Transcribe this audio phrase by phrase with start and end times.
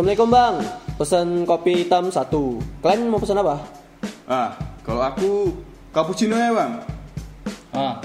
[0.00, 0.56] Assalamualaikum bang,
[0.96, 2.56] pesan kopi hitam satu.
[2.80, 3.60] Kalian mau pesan apa?
[4.24, 5.52] Ah, kalau aku
[5.92, 6.72] cappuccino ya bang.
[7.76, 8.00] Oh.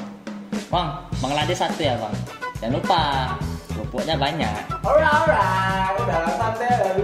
[0.67, 2.11] Bang, Bangladesh satu ya bang.
[2.59, 3.03] Jangan lupa,
[3.71, 4.59] kerupuknya banyak.
[4.83, 6.99] Alright, alright, udah santai,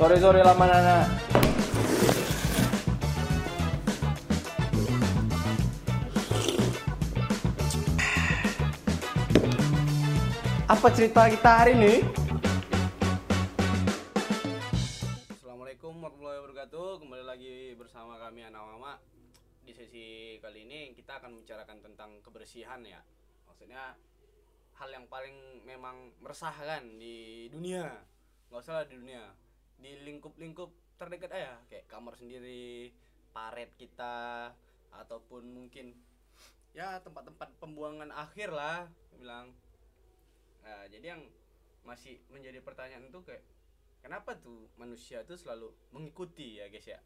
[0.00, 1.04] Sorry sorry lama nana.
[10.64, 12.00] Apa cerita kita hari ini?
[15.36, 17.04] Assalamualaikum warahmatullahi wabarakatuh.
[17.04, 18.96] Kembali lagi bersama kami anak mama
[19.68, 23.04] Di sesi kali ini kita akan membicarakan tentang kebersihan ya.
[23.44, 24.00] Maksudnya
[24.80, 28.00] hal yang paling memang meresahkan di dunia.
[28.48, 29.49] Nggak usah lah di dunia
[29.80, 32.92] Di lingkup-lingkup terdekat aja Kayak kamar sendiri,
[33.32, 34.52] paret kita
[34.92, 35.96] Ataupun mungkin
[36.70, 38.86] ya tempat-tempat pembuangan akhir lah
[39.18, 39.52] bilang.
[40.62, 41.22] Nah, jadi yang
[41.82, 43.42] masih menjadi pertanyaan itu kayak
[44.04, 47.00] kenapa tuh manusia tuh selalu mengikuti ya guys ya?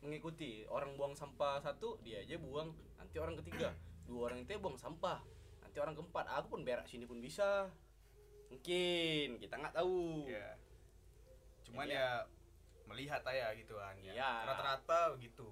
[0.00, 3.76] Mengikuti orang buang sampah satu dia aja buang nanti orang ketiga.
[4.08, 5.20] Dua orang itu buang sampah
[5.60, 6.26] nanti orang keempat.
[6.40, 7.68] Aku pun berak sini pun bisa.
[8.50, 10.26] Mungkin kita nggak tahu.
[10.26, 10.56] Ya.
[11.70, 12.08] Cuman Jadi ya
[12.90, 13.94] melihat aja gitu kan.
[14.02, 14.12] Ya.
[14.18, 14.30] Iya.
[14.46, 15.46] Rata-rata begitu.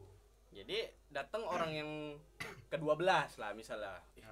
[0.48, 1.91] jadi datang orang yang
[2.72, 3.05] ke-12
[3.38, 4.25] lah misalnya Ih,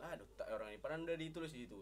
[0.00, 1.76] Nah, aduh tak orang ini padahal udah ditulis di situ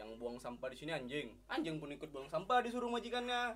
[0.00, 3.52] yang buang sampah di sini anjing anjing pun ikut buang sampah disuruh majikannya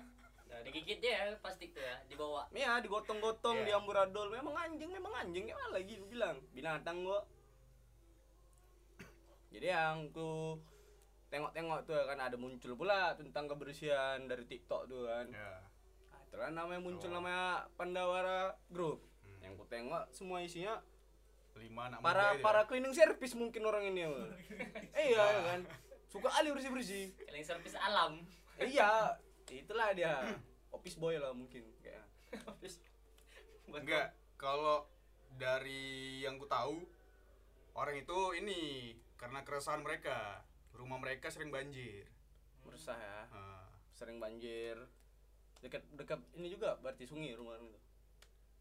[0.53, 2.45] Nah, digigit dia plastik tuh ya, dibawa.
[2.53, 3.73] Ya digotong-gotong, Iya.
[3.73, 4.29] diamburadol.
[4.29, 5.49] Memang anjing, memang anjing.
[5.49, 7.25] Ya lagi lu bilang binatang gua.
[9.49, 10.61] Jadi yang ku
[11.33, 15.25] tengok-tengok tuh kan ada muncul pula tentang kebersihan dari TikTok tuh kan.
[15.27, 15.57] ya.
[16.13, 17.13] Nah, itulah namanya muncul Oh.
[17.17, 19.01] namanya Pandawara Group.
[19.25, 19.41] Hmm.
[19.41, 20.77] Yang ku tengok semua isinya
[21.53, 22.67] Lima anak para muda itu para ya.
[22.69, 24.05] cleaning service mungkin orang ini.
[24.05, 24.09] ya.
[24.97, 25.61] eh, iya kan.
[26.09, 27.13] Suka ali bersih-bersih.
[27.25, 28.21] Kalian servis alam.
[28.57, 29.17] Eh, iya,
[29.49, 30.37] itulah dia.
[30.69, 32.05] Office boy lah mungkin kayak.
[33.73, 34.85] Enggak, kalau
[35.33, 36.85] dari yang ku tahu
[37.73, 38.61] orang itu ini
[39.17, 40.45] karena keresahan mereka.
[40.83, 42.05] Rumah mereka sering banjir.
[42.63, 43.19] Meresah ya.
[43.31, 43.63] Nah,
[43.93, 44.75] sering banjir
[45.63, 47.79] dekat dekat ini juga berarti sungai rumah orang itu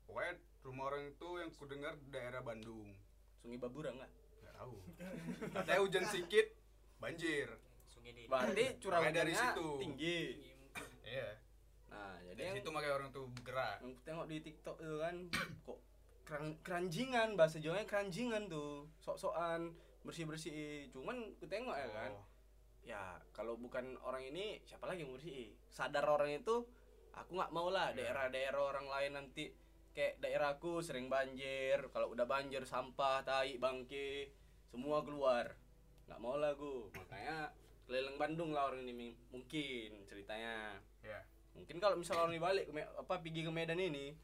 [0.07, 2.95] pokoknya rumah orang itu yang ku dengar daerah Bandung.
[3.43, 4.07] sungai Babura enggak
[4.39, 4.75] Enggak tahu.
[5.51, 6.47] Katanya hujan sedikit
[7.03, 7.51] banjir.
[7.91, 8.31] Sungai di.
[8.31, 9.69] berarti curah dari hujannya situ.
[9.83, 10.19] tinggi
[11.03, 11.31] Iya.
[11.91, 13.77] nah jadi Dari yang, situ makanya orang tuh bergerak.
[13.83, 15.15] yang tengok di TikTok itu kan
[15.67, 15.79] kok
[16.25, 18.89] kerang, keranjingan bahasa Jawanya keranjingan tuh.
[18.99, 20.91] Sok-sokan bersih-bersih.
[20.91, 22.27] Cuman ku tengok ya kan Oh.
[22.83, 25.55] ya kalau bukan orang ini siapa lagi yang bersih?
[25.71, 26.67] Sadar orang itu
[27.15, 28.11] aku nggak mau lah Ya.
[28.11, 29.55] daerah-daerah orang lain nanti.
[29.93, 34.33] Kayak daerahku sering banjir kalau udah banjir sampah tai bangke
[34.67, 35.53] semua keluar.
[36.09, 37.53] Nggak mau lah gue makanya
[37.85, 40.81] keliling Bandung lah orang ini mungkin ceritanya.
[41.05, 41.21] Ya.
[41.53, 42.65] mungkin kalau misalnya orang ini balik
[42.97, 44.17] apa pergi ke Medan ini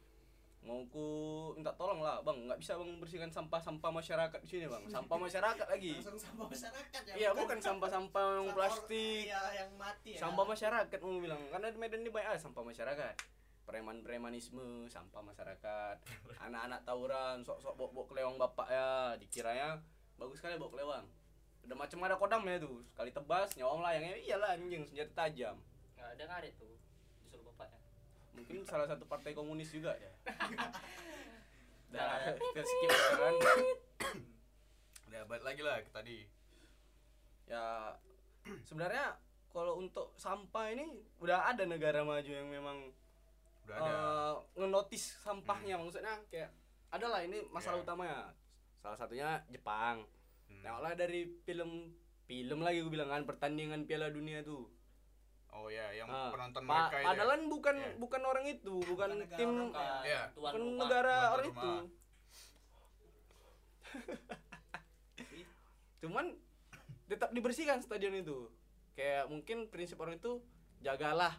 [0.69, 1.09] mau ku
[1.57, 2.45] minta tolong lah bang.
[2.45, 4.85] Nggak bisa bang membersihkan sampah-sampah masyarakat di sini bang.
[4.95, 5.97] Sampah masyarakat lagi.
[5.97, 9.25] Langsung sampah masyarakat ya iya bukan sampah-sampah yang sampah plastik.
[9.25, 10.21] or- iya, yang mati ya.
[10.21, 11.41] Sampah masyarakat mau bilang.
[11.49, 13.15] Karena di Medan ini banyak ah, sampah masyarakat.
[13.65, 15.97] Preman-premanisme sampah masyarakat.
[16.45, 19.17] Anak-anak tawuran sok-sok bawa kelewang bapak ya.
[19.17, 19.81] Dikiranya
[20.21, 21.07] bagus sekali bawa kelewang
[21.69, 25.61] udah macam ada kodamnya tuh sekali tebas nyawang layangnya iyalah anjing senjata tajam.
[26.01, 26.78] Nggak ada ngarit tuh.
[28.41, 30.13] Mungkin salah satu partai komunis juga ya
[31.89, 33.35] Dah, kita skip kan
[35.09, 36.19] Udah balik lagi lah ke tadi.
[37.45, 37.97] ya
[38.63, 39.17] sebenarnya
[39.49, 40.85] kalau untuk sampah ini
[41.19, 42.93] udah ada negara maju yang memang
[43.65, 43.89] Udah ada.
[43.89, 46.53] eh, ngenotis sampahnya maksudnya kayak
[46.89, 47.85] adalah ini masalah Iya.
[47.85, 48.19] utamanya
[48.79, 50.05] salah satunya Jepang
[50.45, 50.61] Hmm.
[50.61, 51.93] tengoklah dari film
[52.25, 54.65] film lagi gue bilang kan pertandingan Piala Dunia tuh
[55.51, 57.07] Oh ya, yang Ah, penonton pa- mereka itu.
[57.07, 57.33] padahal ya?
[57.33, 57.91] kan bukan Iya.
[57.97, 60.23] bukan orang itu bukan, tim Bukan Iya.
[60.31, 60.79] tuan bukan rumah.
[60.79, 61.65] negara Tuan orang rumah.
[61.65, 61.73] itu
[65.99, 66.27] cuman
[67.07, 68.53] tetap dibersihkan stadion itu
[68.95, 70.39] kayak mungkin prinsip orang itu
[70.79, 71.35] jagalah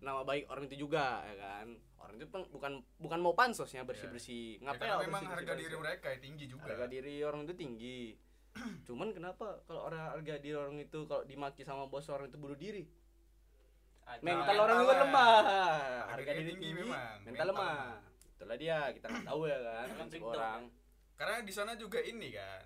[0.00, 1.68] nama baik orang itu juga ya kan
[2.00, 5.52] orang itu peng- bukan bukan mau pansosnya bersih bersih Ya, ngapain karena lah memang harga
[5.54, 5.82] diri pansos?
[5.84, 6.64] mereka tinggi juga.
[6.66, 8.00] harga diri orang itu tinggi
[8.82, 12.56] cuman kenapa kalau orang harga diri orang itu kalau dimaki sama bos orang itu bunuh
[12.56, 12.82] diri.
[14.18, 15.34] Mental mental orang juga lemah
[16.08, 17.16] Harga diri tinggi tinggi memang.
[17.20, 17.78] mental Mental lemah
[18.30, 20.60] itulah dia kita nggak tahu ya kan prinsip orang
[21.12, 22.62] Karena di sana juga ini kan.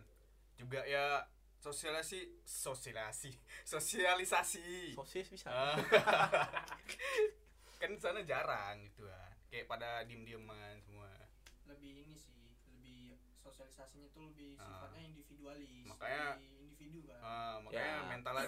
[0.54, 1.18] Juga ya
[1.58, 3.30] sosialisasi sosialisasi
[3.72, 4.94] sosialisasi.
[4.94, 5.74] sosis bisa Ah.
[7.80, 9.30] kan di sana jarang gitu kan.
[9.48, 11.10] Kayak pada diem-dieman semua.
[11.64, 12.36] lebih ini sih
[12.70, 14.86] lebih sosialisasinya tuh lebih Ah.
[14.86, 18.06] sifatnya individualis Makanya- individu kan Ah, makanya Ya.
[18.06, 18.46] mentalnya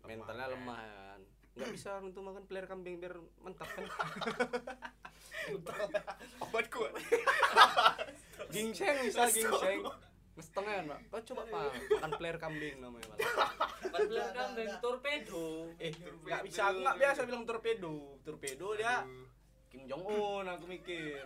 [0.00, 0.52] mentalnya kan.
[0.54, 1.20] lemah kan
[1.56, 3.84] nggak bisa tuh makan player kambing biar mantap kan?
[6.44, 6.92] Obat kuat.
[8.54, 9.80] gingseng bisa gingseng.
[10.36, 11.00] Setengah kan pak.
[11.08, 11.70] Kau coba pak.
[11.96, 13.18] Makan player kambing namanya pak.
[13.88, 15.72] Beler Ada, kambing, torpedo.
[15.80, 16.60] eh nggak bisa.
[16.68, 18.20] Aku nggak biasa bilang torpedo.
[18.20, 19.08] Torpedo dia.
[19.72, 21.24] Kim Jong Un aku mikir.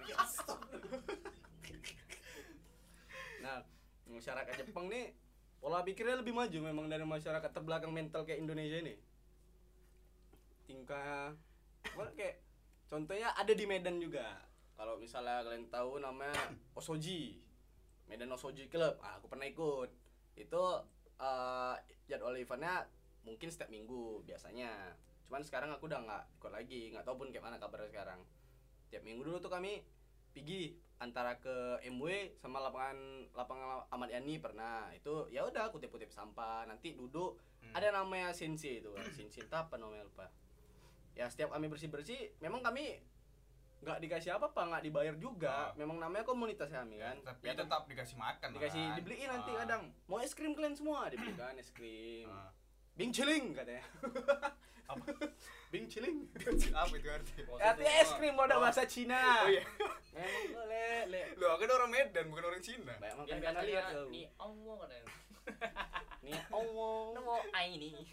[3.42, 3.66] Nah
[4.06, 5.10] masyarakat Jepang nih
[5.58, 8.96] pola pikirnya lebih maju memang dari masyarakat terbelakang mental kayak Indonesia ini
[10.70, 11.34] tingkah.
[11.82, 12.38] Apa kayak
[12.86, 14.38] contohnya ada di Medan juga.
[14.78, 17.42] Kalau misalnya kalian tahu namanya Osoji.
[18.06, 19.02] Medan Osoji Club.
[19.02, 19.90] Ah, aku pernah ikut.
[20.38, 20.62] Itu
[21.18, 21.74] eh,
[22.06, 22.86] jadwal eventnya
[23.26, 24.94] mungkin setiap minggu biasanya.
[25.26, 26.94] Cuman sekarang aku udah nggak ikut lagi.
[26.94, 28.22] Nggak tahu pun kayak mana kabarnya sekarang.
[28.94, 29.82] Tiap minggu dulu tuh kami
[30.30, 34.90] pergi antara ke MW sama lapangan lapangan Ahmad Yani pernah.
[34.94, 36.64] Itu ya udah kutip-kutip sampah.
[36.70, 37.42] Nanti duduk.
[37.60, 37.76] Hmm.
[37.76, 39.04] ada namanya sensi itu kan.
[39.12, 40.32] Sensi itu apa namanya lupa
[41.12, 43.00] ya setiap kami bersih bersih memang kami
[43.80, 45.72] nggak dikasih apa apa nggak dibayar juga Ah.
[45.74, 48.48] memang namanya komunitas kami kan Tapi Ya, tetap dikasih makan.
[48.52, 48.94] dikasih kan.
[48.94, 49.56] dibeliin nanti Ah.
[49.58, 52.52] kadang mau es krim kalian semua dibelikan es krim Ah.
[52.92, 53.80] bing ciling katanya
[55.72, 56.26] bing ciling
[56.74, 57.44] Apa itu artinya?
[57.70, 59.64] artinya es krim ada bahasa Cina Oh iya.
[60.12, 62.92] memang boleh le Lo kan orang Medan bukan orang Cina.
[62.94, 65.06] banyak makan karena lihat biasanya tuh di Allah katanya.
[66.20, 67.90] nih Allah Nemu ai ini.
[67.96, 68.04] ya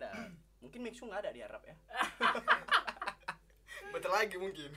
[0.00, 1.76] ada mungkin Mixu nggak ada di Arab ya
[3.90, 4.70] Betul lagi mungkin.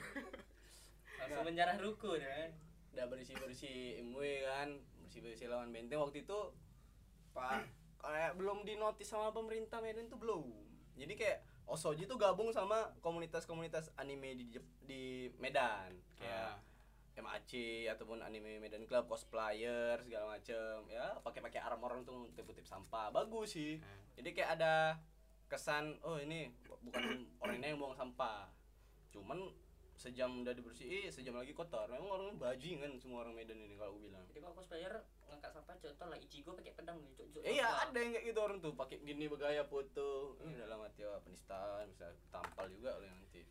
[1.16, 2.50] Langsung menjarah ruku deh.
[2.90, 4.68] udah bersih bersih MW kan
[5.00, 6.38] bersih bersih lawan benteng waktu itu
[7.32, 7.66] pak
[7.96, 10.46] kayak belum dinotis sama pemerintah Medan tuh belum
[10.94, 15.02] jadi kayak Osoji tuh gabung sama komunitas-komunitas anime di Jep- di
[15.36, 16.62] Medan kayak Ah.
[17.16, 17.50] MAC
[17.88, 20.54] ataupun anime Medan Club cosplayer segala macem
[20.86, 24.02] ya pakai-pakai armor untuk kutip-kutip sampah bagus sih Hmm.
[24.14, 24.74] jadi kayak ada
[25.54, 26.50] kesan oh ini
[26.82, 27.04] bukan
[27.38, 28.50] orang ini yang buang sampah
[29.08, 29.38] cuman
[29.94, 34.10] sejam udah dibersihin sejam lagi kotor memang orangnya bajingan semua orang Medan ini kalau aku
[34.10, 34.94] bilang Jadi kalau cosplayer
[35.30, 37.14] ngangkat sampah contoh lah Ichigo pakai pedang nih,
[37.46, 41.22] iya ada yang kayak gitu orang tuh pakai gini bergaya foto ini dalam hati wah
[41.22, 43.46] penistaan bisa tampal juga oleh nanti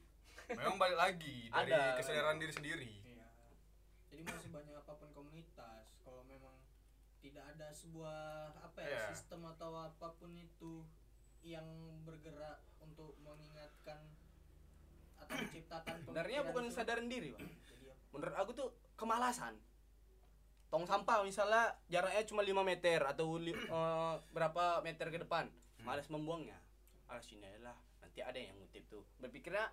[0.51, 1.95] Memang balik lagi dari Ada.
[1.95, 2.91] kesadaran diri sendiri.
[2.99, 3.27] Iya.
[4.11, 5.87] Jadi masih banyak apa pun komunitas.
[6.03, 6.51] Kalau memang
[7.23, 8.19] tidak ada sebuah
[8.59, 9.03] apa ya Iya.
[9.15, 10.83] sistem atau apa pun itu
[11.43, 11.67] yang
[12.07, 13.99] bergerak untuk mengingatkan
[15.19, 16.69] atau menciptakan sebenarnya bukan itu.
[16.71, 17.41] kesadaran diri pak.
[18.15, 19.55] Menurut aku tuh kemalasan.
[20.71, 25.45] Tong sampah misalnya jaraknya cuma 5 meter atau li- eh, berapa meter ke depan
[25.83, 26.57] malas membuangnya.
[27.21, 29.05] Sini aja lah nanti ada yang ngutip tuh.
[29.21, 29.69] Berpikirnya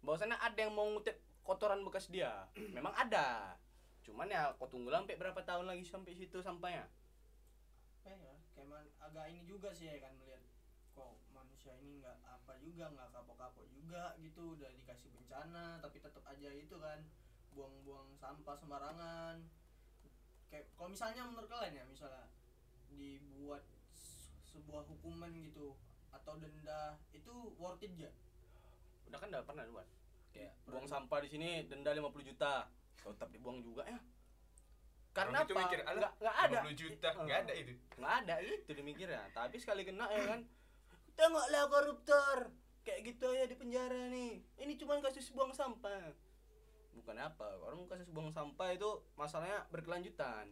[0.00, 1.12] bahwasannya ada yang mau ngutip
[1.44, 2.48] kotoran bekas dia.
[2.56, 3.52] Memang ada.
[4.00, 6.88] Cuman ya kau tunggu sampai berapa tahun lagi sampai situ sampahnya?
[8.00, 10.40] Apa ya kayak agak ini juga sih ya kan melihat
[11.00, 16.20] kok manusia ini nggak apa juga nggak kapok-kapok juga gitu udah dikasih bencana tapi tetap
[16.26, 17.00] aja itu kan
[17.50, 19.40] buang-buang sampah sembarangan.
[20.46, 22.28] Kayak kalau misalnya menurut kalian ya misalnya
[22.86, 25.72] dibuat se- sebuah hukuman gitu
[26.10, 28.12] atau denda itu worth it gak?
[29.06, 29.88] udah kan udah pernah buat
[30.30, 30.70] kayak Pernah.
[30.70, 32.70] buang sampah di sini denda 50 juta.
[33.00, 33.98] Tetap dibuang juga ya.
[35.10, 35.62] Karena Orang itu apa?
[35.64, 36.58] mikir, "Alah, nggak nggak ada.
[36.62, 37.72] 50 juta, nggak ada itu.
[37.96, 40.40] nggak ada itu dimikirnya tapi sekali kena ya kan
[41.20, 42.38] tengoklah koruptor.
[42.80, 44.40] Kayak gitu ya di penjara nih.
[44.56, 46.16] Ini cuma kasus buang sampah.
[46.96, 48.88] Bukan apa orang kasus buang sampah itu
[49.20, 50.48] masalahnya berkelanjutan.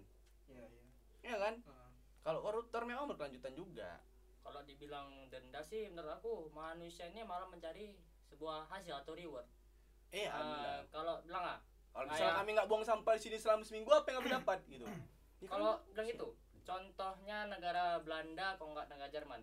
[0.49, 0.85] Iya iya.
[1.25, 1.55] ya kan?
[1.65, 1.87] Heeh.
[2.21, 4.05] kalau koruptor memang berkelanjutan juga.
[4.45, 7.97] Kalau dibilang denda sih menurut aku manusia ini malah mencari
[8.29, 9.49] sebuah hasil atau reward.
[10.13, 11.61] eh Eh, ada kalau bilang ah,
[11.93, 14.59] kalau misalnya kami nggak buang sampah di sini selama seminggu apa yang kami dapat?
[14.69, 14.85] Gitu.
[14.85, 16.29] Ya kalau bilang itu
[16.65, 19.41] contohnya negara Belanda kalau nggak negara Jerman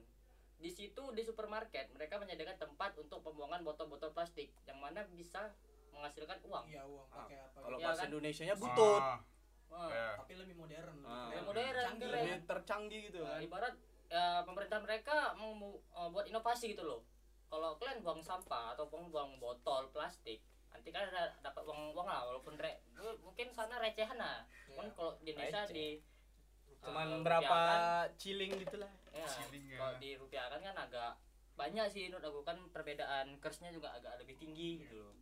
[0.55, 5.51] di situ di supermarket mereka menyediakan tempat untuk pembuangan botol-botol plastik yang mana bisa
[5.89, 7.57] menghasilkan uang Iya uang Ah, pakai apa?
[7.57, 7.77] kalau.
[7.77, 8.09] Iya bahasa kan?
[8.09, 9.19] Indonesia nya butut Ah,
[9.65, 10.09] Wah, ya.
[10.15, 10.97] tapi lebih modern.
[11.01, 11.27] Ah.
[11.27, 12.15] Lebih modern, Canggih keren.
[12.15, 12.24] ya.
[12.29, 13.74] lebih tercanggih gitu Nah, kan ibarat
[14.07, 17.01] ya, pemerintah mereka mau eh, buat inovasi gitu loh
[17.45, 22.03] kalau kalian buang sampah atau buang buang botol plastik nanti kan ada dapat uang uang
[22.03, 22.83] lah walaupun re,
[23.21, 25.71] mungkin sana recehan lah kan kalau di Indonesia Receh.
[25.71, 25.88] di
[26.77, 29.77] cuman eh, berapa rupiahkan, ciling gitulah ya, Shilling ya.
[29.79, 31.12] kalau di rupiah kan kan agak
[31.55, 32.39] banyak sih menurut aku.
[32.43, 35.15] Kan perbedaan kursnya juga agak lebih tinggi gitu loh.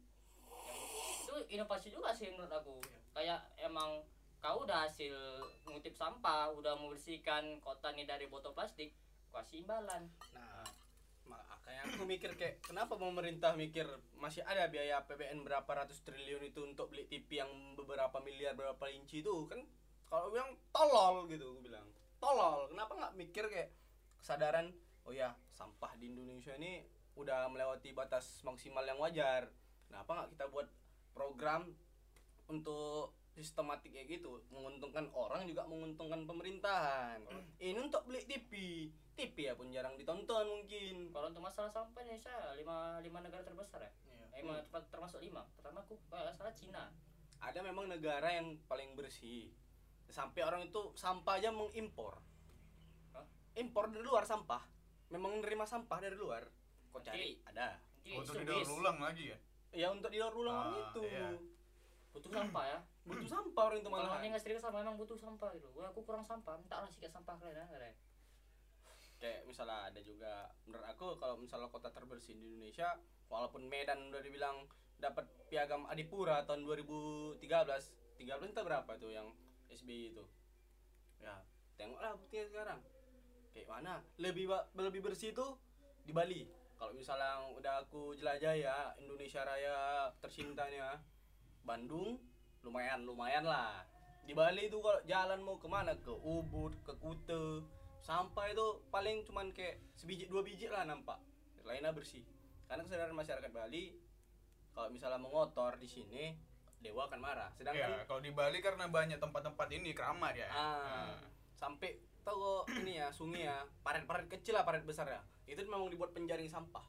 [1.24, 2.82] Itu inovasi juga sih menurut aku.
[3.14, 4.02] Kayak emang
[4.44, 5.16] kau udah hasil
[5.64, 8.92] ngutip sampah udah membersihkan kota nih dari botol plastik
[9.32, 10.12] kasih imbalan.
[10.36, 10.66] Nah
[11.24, 13.88] makanya aku mikir kayak kenapa pemerintah mikir
[14.20, 18.84] masih ada biaya APBN berapa ratus triliun itu untuk beli TV yang beberapa miliar berapa
[18.92, 19.64] inci itu kan?
[20.12, 21.88] Kalau bilang tolol gitu aku bilang.
[22.20, 22.68] Tolol.
[22.70, 23.72] Kenapa nggak mikir kayak
[24.24, 24.72] kesadaran
[25.04, 26.80] oh ya sampah di Indonesia ini
[27.20, 29.52] udah melewati batas maksimal yang wajar.
[29.92, 30.72] Kenapa nggak kita buat
[31.12, 31.68] program
[32.48, 34.40] untuk sistematik kayak gitu?
[34.48, 37.20] Menguntungkan orang juga menguntungkan pemerintahan.
[37.60, 38.52] Ini untuk beli TV
[39.14, 41.12] TV ya pun jarang ditonton mungkin.
[41.12, 43.92] Kalau untuk masalah sampah Indonesia lima lima negara terbesar ya?
[44.08, 44.26] Iya.
[44.42, 45.46] lima ter- termasuk lima.
[45.54, 46.90] Pertama aku kalau salah Cina.
[47.44, 49.52] Ada memang negara yang paling bersih.
[50.08, 52.24] Sampai orang itu sampah aja mengimpor?
[53.56, 54.62] Impor dari luar sampah
[55.10, 56.44] memang menerima sampah dari luar
[56.90, 57.38] kok cari?
[57.46, 57.78] Ada.
[58.04, 59.38] Jadi Untuk Swiss didaur ulang lagi ya?
[59.74, 61.02] ya untuk didaur ulang Ah, itu.
[61.06, 61.30] iya.
[62.14, 62.80] butuh sampah ya?
[63.10, 65.68] Butuh sampah orang itu kalau malah ini nggak serius sama emang butuh sampah gitu.
[65.76, 67.96] Wah, aku kurang sampah minta lah sikat sampah kalian ya katanya.
[69.20, 74.20] kayak misalnya ada juga menurut aku kalau misalnya kota terbersih di Indonesia walaupun Medan udah
[74.20, 78.20] dibilang dapat piagam Adipura tahun 2013 13
[78.52, 79.32] itu berapa tuh yang
[79.70, 80.24] SBY itu?
[81.20, 81.40] Ya.
[81.74, 82.80] Tengoklah buktinya sekarang
[83.54, 84.02] kayak mana?
[84.18, 85.56] Lebih lebih bersih tuh
[86.04, 86.44] di Bali.
[86.76, 91.00] Kalau misalnya udah aku jelajah ya Indonesia Raya tersintanya
[91.64, 92.20] Bandung
[92.60, 93.86] lumayan lumayan lah.
[94.24, 97.64] Di Bali itu kalau jalan mau ke mana ke Ubud ke Kute.
[98.04, 101.16] Sampah itu paling cuman kayak sebiji dua biji lah nampak.
[101.64, 102.24] Lainnya bersih.
[102.68, 103.96] Karena kesadaran masyarakat Bali
[104.76, 106.36] kalau misalnya mengotor di sini
[106.84, 107.48] dewa akan marah.
[107.56, 110.52] Sedangkan Ya, kalau di Bali karena banyak tempat-tempat ini keramat ya.
[110.52, 111.16] ah, Nah,
[111.56, 113.68] sampai tau kok ini ya sungai ya.
[113.84, 115.22] Paret-paret kecil lah paret besar ya.
[115.44, 116.84] Itu memang dibuat penjaring sampah.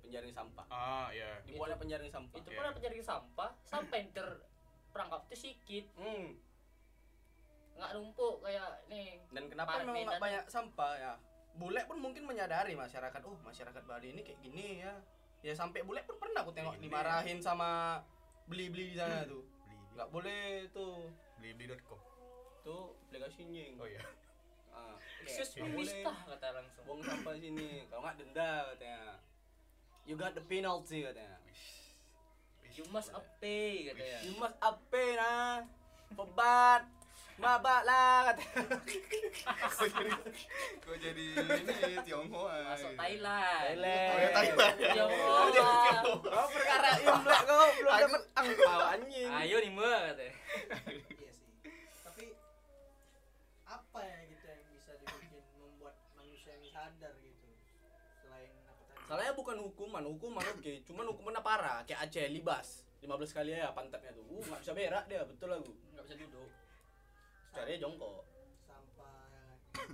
[0.00, 0.66] Penjaring sampah.
[0.72, 1.28] Ah, ya.
[1.44, 2.36] dibuatnya penjaring sampah.
[2.40, 2.56] itu Iya.
[2.56, 6.26] pun ada penjaring sampah sampai yang terperangkap itu sedikit hmm.
[7.78, 11.12] nggak numpuk kayak nih dan kenapa memang nggak banyak sampah ya?
[11.54, 14.94] Bule pun mungkin menyadari masyarakat oh masyarakat Bali ini kayak gini ya.
[15.44, 16.90] Ya sampai bule pun pernah aku tengok Gini.
[16.90, 18.02] dimarahin sama
[18.50, 19.46] beli-beli di sana tuh.
[19.46, 21.06] Beli nggak boleh tuh.
[21.38, 22.00] Beli beli.com.
[22.66, 24.02] tuh aplikasi nying Oh iya.
[24.78, 24.94] Ah,
[25.26, 25.86] kayak, nggak boleh.
[25.90, 26.84] Pemerintah kata langsung.
[26.86, 27.68] Buang sampah sini?
[27.90, 29.00] Kalau nggak denda katanya.
[30.06, 31.36] You got the penalty katanya.
[32.78, 33.10] You must
[33.42, 34.18] pay katanya.
[34.22, 34.56] You must
[34.88, 35.66] pay nah.
[36.14, 36.82] Obat
[37.38, 38.82] mabak lah katanya.
[40.82, 42.74] Kok jadi ini Tionghoa.
[42.74, 42.98] masuk gitu.
[42.98, 43.62] Thailand.
[43.78, 44.10] Thailand.
[44.10, 44.76] Oh, ya, Thailand.
[44.98, 49.30] Tiongkok oh perkara imlek kau belum dapat angpau anjing.
[49.30, 50.34] Ayo nih mbak katanya
[59.08, 64.12] Salahnya bukan hukuman, hukuman oke, cuman hukumannya parah, kayak Aceh libas 15 kali ya pantatnya
[64.12, 65.72] tuh, uh nggak bisa berak dia, betul lagu.
[65.94, 66.50] nggak bisa duduk
[67.48, 68.22] Caranya jongkok.
[68.60, 69.40] sampah ya
[69.72, 69.88] kan.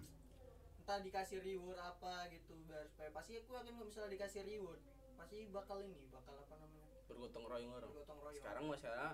[0.83, 4.81] entah dikasih reward apa gitu biar supaya pasti aku yakin kalau misalnya dikasih reward
[5.15, 7.87] pasti bakal ini bakal apa namanya Bergotong royong orang.
[7.87, 9.13] bergotong royong Sekarang masalah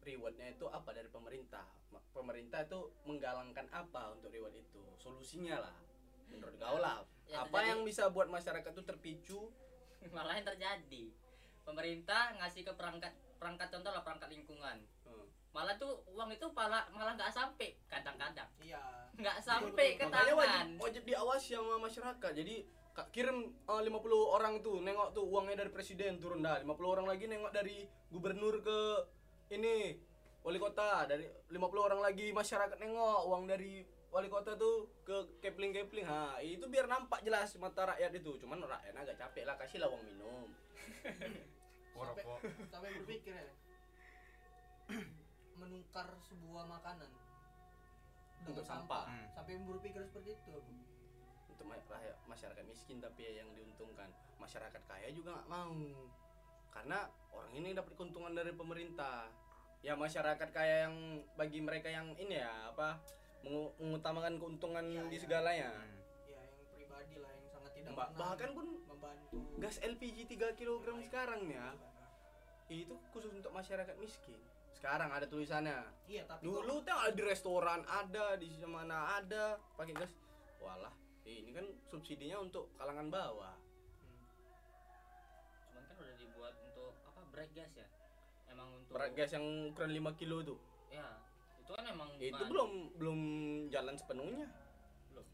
[0.00, 1.64] rewardnya itu apa dari pemerintah?
[2.12, 4.82] Pemerintah itu menggalangkan apa untuk reward itu?
[5.00, 5.74] Solusinya lah.
[6.28, 9.40] Menurut kau lah, Ya, apa terjadi- yang bisa buat masyarakat itu terpicu?
[10.16, 11.04] malah yang terjadi.
[11.62, 14.78] Pemerintah ngasih ke perangkat perangkat contoh lah perangkat lingkungan.
[15.06, 15.26] Hmm.
[15.50, 18.46] malah tuh uang itu malah malah nggak sampai kadang-kadang.
[18.62, 18.78] Iya.
[19.18, 20.68] Nggak sampai ke Makanya wajib, tangan.
[20.78, 22.30] wajib diawasi sama masyarakat.
[22.32, 22.54] Jadi
[23.10, 23.90] kirim eh, 50
[24.30, 26.62] orang tuh nengok tuh uangnya dari presiden turun dah.
[26.62, 28.78] 50 orang lagi nengok dari gubernur ke
[29.50, 29.98] ini
[30.40, 31.10] wali kota.
[31.10, 36.42] Dari 50 orang lagi masyarakat nengok uang dari wali kota tuh ke kepling kepling ha
[36.42, 40.02] itu biar nampak jelas mata rakyat itu cuman rakyat agak capek lah kasih lah uang
[40.02, 40.50] minum
[41.94, 42.38] sampai rokok.
[42.66, 43.46] sampai berpikir ya
[45.60, 47.10] menukar sebuah makanan
[48.40, 49.04] Untuk dengan sampah.
[49.06, 49.28] Hmm.
[49.36, 50.72] sampai berpikir seperti itu aku.
[51.54, 51.66] untuk
[52.26, 55.76] masyarakat miskin tapi ya yang diuntungkan masyarakat kaya juga nggak mau
[56.72, 56.98] karena
[57.30, 59.28] orang ini dapat keuntungan dari pemerintah
[59.84, 62.96] ya masyarakat kaya yang bagi mereka yang ini ya apa
[63.42, 65.20] mengutamakan keuntungan Iya, di iya.
[65.20, 65.70] segalanya.
[65.70, 65.96] Hmm.
[66.26, 69.36] ya yang pribadi lah yang sangat tidak Ba- bahkan pun membantu.
[69.56, 71.68] gas LPG 3 kg sekarang ya
[72.66, 74.38] Iya, itu khusus untuk masyarakat miskin.
[74.70, 75.82] Sekarang ada tulisannya.
[76.06, 80.12] Iya tapi dulu tuh ada di restoran ada di mana ada pakai gas.
[80.56, 83.54] Walah ini kan subsidinya untuk kalangan bawah.
[84.00, 84.22] Hmm.
[85.66, 87.86] cuman kan udah dibuat untuk apa break gas ya?
[88.46, 91.06] Emang untuk berat gas yang ukuran 5 kilo tuh ya
[91.56, 93.19] itu kan emang itu bukan- belum belum
[93.90, 94.46] jalan sepenuhnya.
[95.10, 95.26] Belum.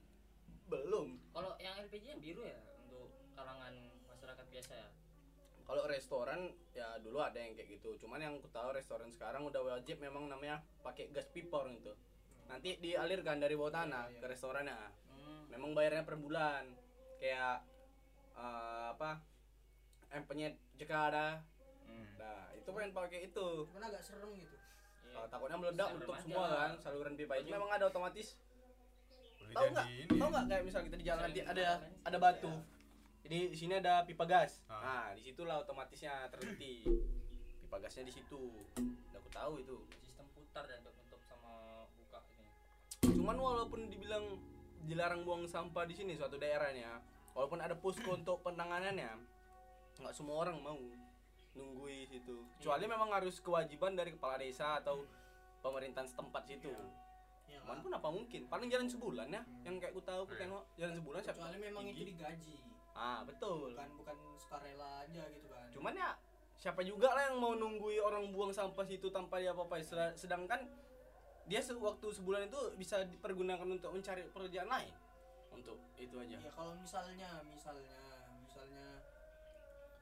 [0.73, 1.09] Belum.
[1.37, 2.57] Kalau yang LPG yang biru ya
[2.89, 3.75] untuk kalangan
[4.09, 4.89] masyarakat biasa ya?
[5.69, 6.41] Kalau restoran
[6.73, 8.01] ya dulu ada yang kayak gitu.
[8.01, 11.93] Cuman yang aku tahu restoran sekarang udah wajib memang namanya pakai gas pipa gitu.
[12.49, 15.05] Nanti dialirkan dari bawah tanah ke restorannya.
[15.13, 15.53] Hmm.
[15.53, 16.65] memang bayarnya per bulan.
[17.21, 17.61] Kayak
[18.41, 19.21] eh, apa
[20.17, 21.29] empenya jika ada
[21.87, 22.19] Hmm.
[22.19, 23.47] nah itu pengen pakai itu.
[23.69, 24.57] Cuman agak serem gitu.
[25.17, 28.37] Kalau takutnya meledak untuk semua kan saluran pipa itu memang ada otomatis
[29.53, 29.87] tahu nggak?
[30.09, 32.07] tahu nggak kayak misal kita di jalan nanti Saling ada menggunakan.
[32.09, 32.53] ada batu.
[33.27, 34.63] Jadi di sini ada pipa gas.
[34.71, 34.79] Ah.
[34.83, 36.87] nah di situlah otomatisnya terhenti.
[37.67, 38.43] Pipa gasnya di situ.
[39.11, 39.77] Udah aku tahu itu.
[40.03, 42.51] Sistem putar dan untuk nutup sama buka ini.
[43.19, 44.39] Cuman walaupun dibilang
[44.87, 47.03] dilarang buang sampah di sini suatu daerahnya
[47.35, 49.11] walaupun ada posko untuk penanganannya
[49.99, 50.79] nggak semua orang mau
[51.57, 52.47] nunggui situ.
[52.61, 55.03] Kecuali memang harus kewajiban dari kepala desa atau
[55.65, 56.71] pemerintahan setempat situ.
[56.71, 57.06] Ya
[57.67, 58.47] cuman pun apa mungkin?
[58.47, 61.35] Paling jalan sebulan ya yang kayak ku tahu ku tengok jalan sebulan siapa?
[61.43, 62.57] Kecuali memang itu digaji.
[62.95, 63.75] Ah betul.
[63.75, 65.67] Bukan bukan sukarela aja gitu kan.
[65.75, 66.15] Cuman ya
[66.55, 69.83] siapa juga lah yang mau nunggui orang buang sampah situ tanpa dia apa-apa.
[70.15, 70.63] Sedangkan
[71.51, 74.95] dia sewaktu sebulan itu bisa dipergunakan untuk mencari pekerjaan lain.
[75.51, 76.39] Untuk itu aja.
[76.39, 77.99] Ya kalau misalnya misalnya
[78.47, 79.03] misalnya.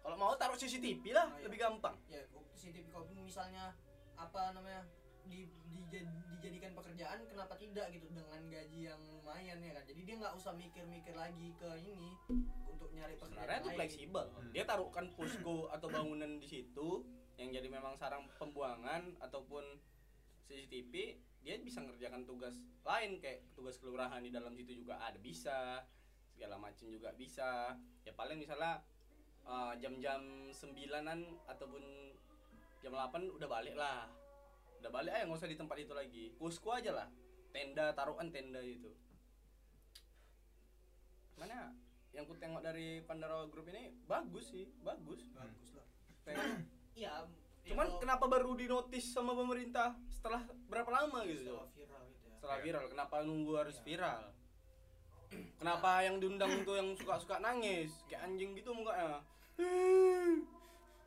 [0.05, 1.49] Kalau mau taruh CCTV lah Oh, iya.
[1.49, 1.97] lebih gampang.
[2.13, 2.21] Ya
[2.53, 3.73] CCTV kalau misalnya
[4.21, 4.85] apa namanya
[5.29, 9.85] di, dija- dijadikan pekerjaan kenapa tidak gitu dengan gaji yang lumayan ya kan.
[9.89, 12.11] Jadi dia nggak usah mikir-mikir lagi ke ini
[12.69, 14.25] untuk nyari pekerjaan sebenarnya itu fleksibel.
[14.35, 14.53] Hmm.
[14.53, 17.05] dia taruhkan posko atau bangunan di situ
[17.35, 19.65] yang jadi memang sarang pembuangan ataupun
[20.47, 25.85] CCTV dia bisa ngerjakan tugas lain kayak tugas kelurahan di dalam situ juga ada bisa.
[26.35, 27.77] Segala macam juga bisa.
[28.03, 28.81] Ya paling misalnya
[29.45, 31.83] eh, jam-jam sembilanan ataupun
[32.85, 34.09] jam 8 udah balik lah
[34.85, 36.25] udah balik aja nggak usah di tempat itu lagi.
[36.37, 37.09] Posko aja lah.
[37.51, 38.93] Tenda taruhan tenda itu
[41.35, 41.75] mana?
[42.15, 45.25] Yang ku tengok dari Pandara Group ini bagus sih bagus.
[45.33, 45.87] Bagus lah.
[46.23, 46.63] Kayak-
[47.01, 47.27] iya
[47.65, 51.49] cuman ya kenapa baru di notice sama pemerintah setelah berapa lama gitu?
[51.49, 52.35] Setelah viral gitu ya.
[52.37, 53.85] Setelah viral kenapa nunggu harus Iya.
[53.85, 54.23] viral?
[55.59, 57.91] Kenapa yang diundang tuh yang suka-suka nangis?
[58.07, 59.25] Kayak anjing gitu mukanya.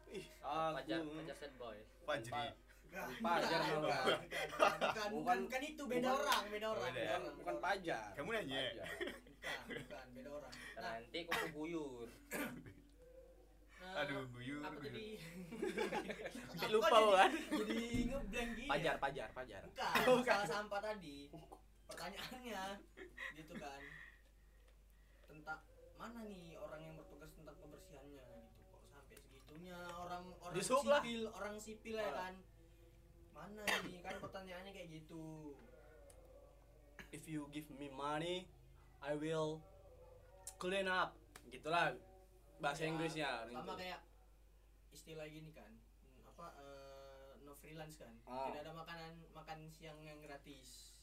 [0.10, 1.78] Ih pajar aku pajar sad boy.
[2.04, 2.52] Fajri.
[2.88, 3.84] Bukan, Pajar bukan, nama.
[3.84, 7.04] bukan, bukan, bukan, bukan, kan itu beda bukan- orang beda orang beda.
[7.14, 7.60] bukan orang.
[7.62, 8.08] pajar.
[8.16, 8.58] Kamu nanya?
[8.58, 8.88] Pajar.
[8.88, 10.54] bukan bukan beda orang.
[10.74, 12.08] Nah, nanti kuku buyur.
[13.78, 14.62] Nah Aduh, guyur.
[14.62, 14.90] apa guyur.
[14.90, 15.08] tadi
[16.44, 17.32] Sampai Aku lupa jadi- kan?
[17.48, 17.88] jadi?
[18.04, 19.62] Ngeblank gini pajar pajar pajar.
[19.64, 21.18] Bukan masalah sampah tadi.
[21.86, 22.64] Pertanyaannya
[23.34, 23.82] gitu kan.
[25.24, 25.60] Tentang
[25.94, 28.64] mana nih orang yang bertugas tentang kebersihannya gitu.
[28.68, 31.00] Kok sampai segitunya orang orang lah.
[31.00, 32.34] sipil orang sipil ya kan
[33.38, 34.02] mana nih?
[34.02, 35.54] Kan pertanyaannya kayak gitu.
[37.10, 38.50] If you give me money
[39.00, 39.62] I will
[40.58, 41.14] clean up.
[41.48, 41.96] Gitulah
[42.58, 43.30] bahasa Ya, Inggrisnya.
[43.48, 43.74] sama gitu.
[43.80, 44.02] kayak
[44.90, 45.70] istilah gini kan
[46.26, 48.12] apa eh, no freelance kan.
[48.26, 48.50] Ah.
[48.50, 50.98] tidak ada makanan makan siang yang gratis.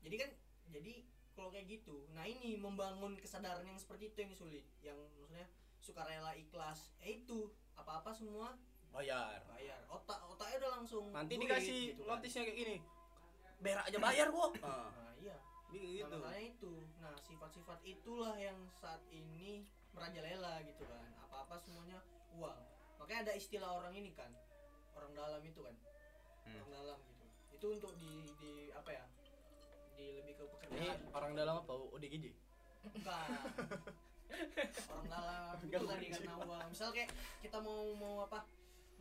[0.00, 0.30] Jadi kan
[0.70, 4.64] jadi kalau kayak gitu nah ini membangun kesadaran yang seperti itu yang sulit.
[4.80, 5.46] Yang maksudnya
[5.78, 6.94] sukarela ikhlas.
[7.02, 8.54] Eh itu apa apa semua
[8.92, 9.40] bayar.
[9.48, 9.80] Bayar.
[9.88, 12.08] Otak otaknya udah langsung nanti duit, dikasih gitu kan.
[12.16, 12.76] notisnya kayak gini.
[13.62, 15.36] Berak aja bayar kok nah, nah iya.
[15.72, 16.16] Gitu.
[16.20, 16.72] Nah, itu.
[17.00, 19.64] Nah sifat-sifat itulah yang saat ini
[19.96, 21.06] merajalela gitu kan.
[21.28, 21.98] Apa-apa semuanya
[22.36, 22.60] uang.
[23.00, 24.28] Makanya ada istilah orang ini kan.
[24.92, 25.76] Orang dalam itu kan.
[26.42, 26.58] Hmm.
[26.58, 27.24] orang dalam gitu.
[27.54, 29.04] Itu untuk di di apa ya?
[29.96, 31.72] Di lebih ke ini pekerjaan orang dalam apa?
[31.72, 32.42] ODGJ
[32.82, 33.28] bukan
[34.90, 36.66] orang dalam itu tadi karena uang.
[36.72, 37.10] Misal kayak
[37.44, 38.42] kita mau mau apa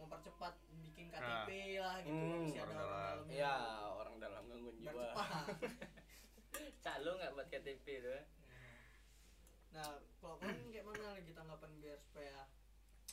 [0.02, 3.18] mau percepat bikin KTP lah gitu Hmm, masih ada orang dalam.
[3.22, 3.54] dalam ya
[3.86, 5.08] orang dalam gangguan jiwa.
[6.84, 8.24] Calo nggak buat KTP tuh ya?
[9.72, 9.88] Nah,
[10.18, 12.50] kalau kalian kayak mana lagi tanggapan biar supaya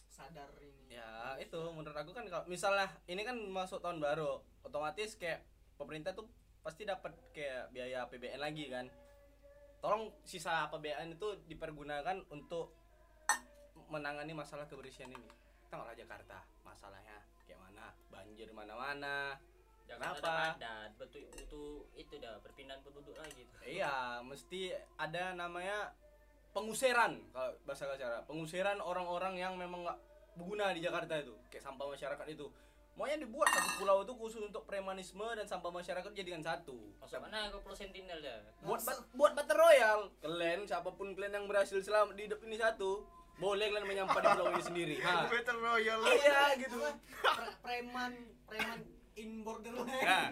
[0.09, 0.90] sadar ini?
[0.90, 5.46] ya itu menurut aku kan kalau misalnya ini kan masuk tahun baru otomatis kayak
[5.79, 6.27] pemerintah tuh
[6.59, 8.88] pasti dapat kayak biaya APBN lagi kan.
[9.79, 12.74] Tolong sisa APBN itu dipergunakan untuk
[13.87, 15.29] menangani masalah kebersihan ini
[15.68, 16.38] tengoklah Jakarta.
[16.64, 17.87] Masalahnya kayak mana?
[18.12, 19.38] Banjir mana-mana.
[19.88, 25.96] Jakarta padat butuh butuh itu dah perpindahan penduduk lagi tuh iya mesti ada namanya
[26.52, 29.98] pengusiran kalau bahasa Jawa pengusiran orang-orang yang memang nggak
[30.38, 31.35] berguna di Jakarta itu.
[31.50, 32.46] Kayak sampah masyarakat itu.
[32.98, 36.74] Maunya dibuat satu pulau itu khusus untuk premanisme dan sampah masyarakat jadikan satu.
[36.98, 38.42] Masuk mana ke Pulau Sentinel dah?
[38.66, 38.83] Buat
[39.14, 43.07] buat battle royal kalian siapa pun kalian yang berhasil selamat di hidup ini satu
[43.38, 44.96] boleh kalian menyampah di pulau ini sendiri.
[44.98, 45.14] Ha.
[45.33, 46.05] Battle Royale.
[46.18, 46.79] iya gitu.
[47.22, 48.12] Pre- preman
[48.51, 48.81] preman
[49.18, 50.31] in borderland Nah,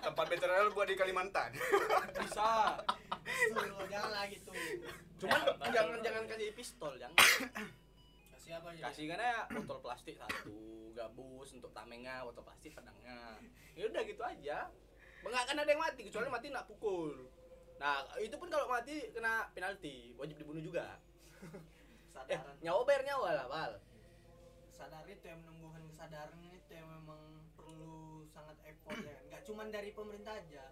[0.00, 1.50] tempat Battle Royale buat di Kalimantan.
[2.20, 2.76] bisa.
[3.52, 4.52] Suruh, jangan lah gitu.
[5.24, 5.40] Cuman
[5.72, 7.16] jangan jangan kasih pistol jangan.
[8.36, 10.56] Kasih apa aja kasih kan ya botol plastik satu
[10.92, 13.40] gabus untuk tamengnya botol plastik pedangnya
[13.72, 14.68] ya udah gitu aja.
[15.24, 17.16] Nggak akan ada yang mati kecuali mati nak pukul.
[17.80, 21.00] Nah itu pun kalau mati kena penalti wajib dibunuh juga
[22.14, 23.72] eh kesadaran nyawa bayar nyawa lah bal.
[24.68, 27.22] Sadar itu yang menumbuhkan kesadaran itu yang memang
[27.52, 27.96] perlu
[28.26, 29.18] sangat effort ya.
[29.26, 30.66] Nggak cuman dari pemerintah aja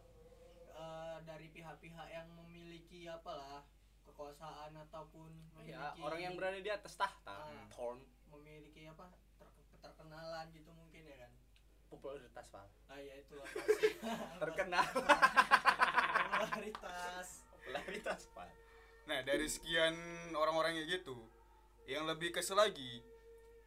[0.71, 3.61] Eh, dari pihak-pihak yang memiliki apalah
[4.01, 7.93] kekuasaan ataupun memiliki ya orang yang berada di atas tahta Ah.
[8.31, 9.05] memiliki apa
[9.37, 11.33] ter- keterkenalan gitu mungkin ya kan.
[11.87, 12.65] Popularitas bal.
[12.87, 13.37] Ah ya itu
[14.43, 14.81] terkenal.
[16.41, 17.29] Popularitas.
[17.53, 18.49] Popularitas bal
[19.11, 19.91] Nah, dari sekian
[20.39, 21.19] orang-orang yang gitu,
[21.91, 23.03] yang lebih kesel lagi,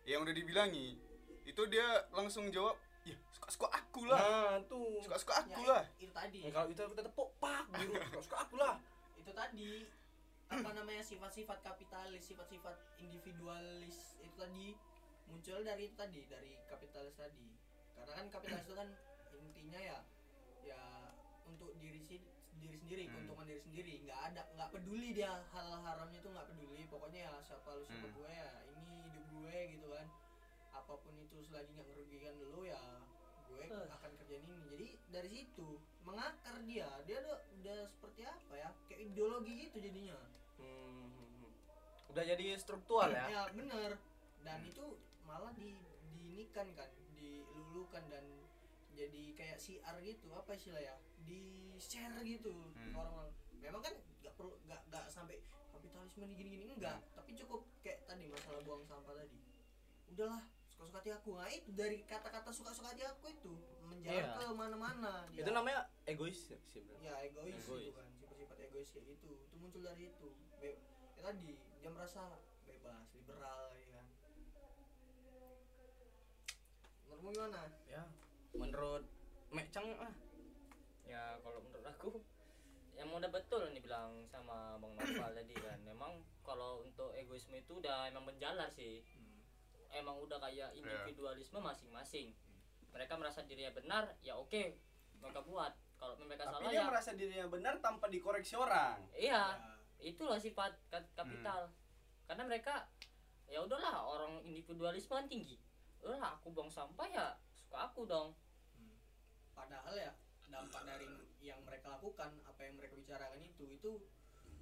[0.08, 0.96] yang udah dibilangi,
[1.44, 1.84] itu dia
[2.16, 5.84] langsung jawab, ya suka-suka aku lah, nah tuh suka-suka aku Ya, lah.
[6.00, 6.40] itu tadi.
[6.48, 7.92] Ya, kalau itu kita tepuk pak biru
[8.24, 8.80] suka aku lah.
[9.20, 9.84] Itu tadi.
[10.48, 14.80] Apa namanya sifat-sifat kapitalis sifat-sifat individualis itu tadi.
[15.28, 17.52] Muncul dari itu tadi dari kapitalis tadi.
[18.00, 18.88] Karena kan kapitalis itu kan
[19.44, 19.98] intinya ya
[20.64, 20.82] ya
[21.44, 22.24] untuk diri si
[22.64, 23.14] diri sendiri Hmm.
[23.14, 23.94] keuntungan diri sendiri.
[24.04, 26.82] Nggak ada nggak peduli dia hal haramnya itu nggak peduli.
[26.88, 28.16] Pokoknya ya siapa lu siapa Hmm.
[28.16, 30.08] gue ya ini hidup gue gitu kan.
[30.74, 32.82] Apa pun itu selagi nggak merugikan lu ya
[33.46, 33.86] gue Eh.
[33.92, 34.66] akan kerjain ini.
[34.72, 35.68] Jadi dari situ
[36.02, 38.70] mengakar dia dia udah, udah seperti apa ya?
[38.88, 40.18] Kayak ideologi gitu jadinya.
[40.58, 41.12] Hmm,
[42.10, 43.26] udah jadi struktural ya?
[43.28, 43.92] Ya bener.
[44.42, 44.86] Dan itu
[45.24, 45.76] malah di
[46.14, 48.26] diinikan kan dilulukan dan
[48.94, 50.96] jadi kayak siar gitu apa istilah ya?
[51.20, 51.42] Di
[51.76, 52.94] share gitu Hmm.
[52.94, 55.38] orang-orang memang kan nggak perlu nggak nggak sampai
[55.70, 59.40] kapitalisme ini gini-gini enggak tapi cukup kayak tadi masalah buang sampah tadi.
[60.08, 61.32] Udahlah suka-suka hati aku.
[61.34, 63.54] Nah itu dari kata-kata suka-suka hati aku itu
[63.84, 64.36] menjalar Iya.
[64.36, 66.98] ke mana-mana itu namanya egois sih bro.
[67.00, 67.82] Ya egois, Egois.
[67.84, 68.08] itu kan.
[68.16, 69.30] Sifat-sifat egois kayak gitu.
[69.44, 70.28] Itu muncul dari itu.
[70.58, 70.80] Be-
[71.14, 72.22] ya tadi dia merasa
[72.64, 74.06] bebas liberal ya kan.
[77.08, 77.62] Menurutmu gimana?
[77.86, 78.04] Ya
[78.54, 79.04] menurut
[79.50, 80.14] Mek Chang ah
[81.04, 82.10] ya kalau menurut aku
[82.94, 85.82] yang udah betul nih bilang sama bang Noval tadi kan.
[85.82, 89.02] Memang kalau untuk egoisme itu udah emang menjalar sih.
[89.90, 92.34] Emang udah kayak individualisme masing-masing.
[92.90, 94.78] Mereka merasa dirinya benar ya oke
[95.18, 95.74] mereka buat.
[95.98, 99.02] Kalau mereka tapi salah dia ya merasa dirinya benar tanpa dikoreksi orang.
[99.12, 99.58] Iya
[100.00, 101.74] Ya, itulah sifat ka- kapital.
[102.26, 102.86] Karena mereka
[103.46, 105.58] ya udahlah orang individualisme kan tinggi.
[106.00, 107.28] Udahlah aku buang sampah ya
[107.64, 108.38] suka aku dong
[109.54, 110.12] padahal ya
[110.50, 111.10] dampak dari
[111.42, 113.92] yang mereka lakukan apa yang mereka bicarakan itu itu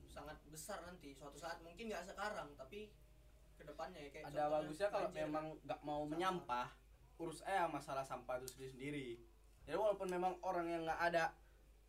[0.08, 1.16] sangat besar nanti.
[1.16, 2.92] Suatu saat mungkin nggak sekarang tapi
[3.56, 5.20] ke depannya ya kayak ada bagusnya kalau banjir.
[5.28, 6.12] memang nggak mau Sampah.
[6.12, 6.68] menyampah
[7.22, 9.08] urus aja masalah sampah itu sendiri sendiri.
[9.70, 11.38] Jadi walaupun memang orang yang nggak ada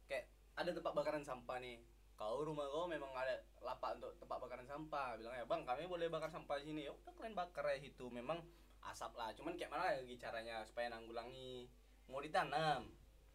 [0.04, 1.80] kayak ada tempat bakaran sampah nih.
[2.12, 6.12] Kau rumah kau memang ada lapak untuk tempat bakaran sampah bilang ya bang kami boleh
[6.12, 6.80] bakar sampah di sini.
[6.84, 8.44] Ya udah kalian bakar ya situ memang
[8.84, 9.32] asap lah.
[9.32, 11.72] Cuman kayak mana lagi caranya supaya nanggulangi
[12.12, 12.84] mau ditanam.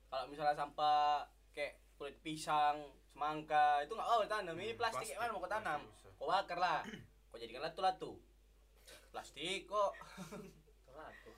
[0.08, 2.78] Kalau misalnya sampah kayak kulit pisang
[3.10, 4.54] semangka itu nggak mau ditanam.
[4.54, 5.82] Ini Hmm, plastik, plastik, kayak mana mau kau tanam?
[6.16, 6.82] Kau bakar lah.
[7.34, 8.12] Kau jadikan latu-latu
[9.12, 9.92] plastik kok.
[11.26, 11.38] Tuh.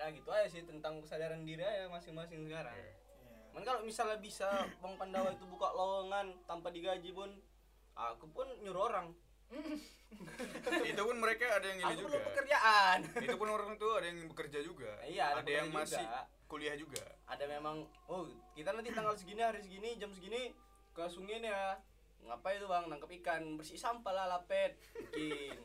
[0.00, 2.72] ya gitu aja sih tentang kesadaran diri aja masing-masing sekarang.
[2.72, 2.88] Iya.
[2.88, 3.52] Iya.
[3.52, 4.48] Man kalau misalnya bisa
[4.80, 7.28] Bang Pandawa itu buka lowongan tanpa digaji pun
[7.92, 9.12] aku pun nyuruh orang
[10.90, 12.18] itu pun mereka ada yang ini aku juga.
[12.26, 12.98] pekerjaan.
[13.24, 14.90] Itu pun orang tuh ada yang bekerja juga.
[15.02, 16.20] Iya, ada ada, yang pekerja masih juga.
[16.44, 17.04] kuliah juga.
[17.24, 17.76] Ada memang
[18.06, 18.22] oh
[18.52, 20.50] kita nanti tanggal segini hari segini jam segini
[20.90, 21.78] ke sungai nih ya.
[22.22, 22.84] Ngapain itu bang?
[22.86, 23.42] Nangkep ikan.
[23.54, 24.76] Bersih sampah lah lapet.
[24.92, 25.56] Bikin.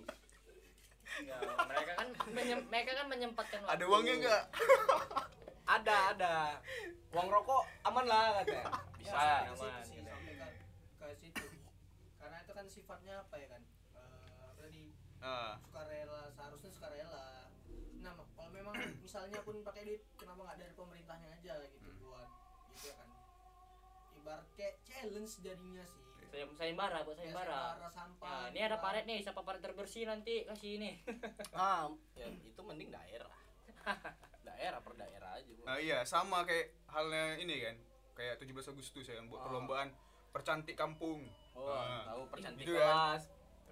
[1.21, 3.85] Ya mereka kan menyem- mereka kan menyempatkan ada waktu.
[3.87, 4.43] uangnya nggak
[5.75, 6.35] ada ada.
[7.11, 8.65] Uang rokok aman lah katanya.
[8.95, 10.09] Bisa Ya, aman, situ sih, gitu.
[10.09, 10.47] sampai ke,
[10.97, 11.45] ke situ.
[12.17, 13.61] Karena itu kan sifatnya apa ya kan
[15.25, 17.25] tadi Ah, sukarela seharusnya sukarela
[17.97, 21.97] nah kalau memang misalnya pun pakai duit kenapa nggak dari pemerintahnya aja gitu Hmm.
[22.03, 22.29] buat
[22.69, 23.09] gitu ya kan
[24.15, 29.05] ibarat kayak challenge jadinya sih Sayem- sayembara buat sayembara sayembara sampah Nah, ini ada paret
[29.05, 30.91] nih, siapa paret terbersih nanti kasih ini.
[31.55, 33.33] ah ya itu mending daerah
[34.43, 37.75] daerah per daerah aja nah iya sama kayak halnya ini kan
[38.13, 39.43] kayak 17 Agustus ya buat Ah.
[39.43, 39.89] perlombaan
[40.29, 42.03] percantik kampung Oh, Ah.
[42.05, 42.83] tahu percantik Gitu kan?
[43.15, 43.23] kelas.